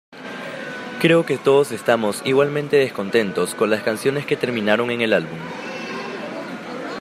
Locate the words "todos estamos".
1.37-2.23